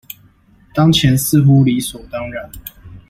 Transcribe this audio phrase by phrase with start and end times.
[0.73, 2.51] 當前似乎理所當然